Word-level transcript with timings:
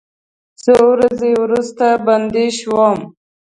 یو 0.59 0.61
څو 0.63 0.75
ورځې 0.91 1.31
وروسته 1.43 1.85
بندي 2.05 2.47
شوم. 2.59 2.97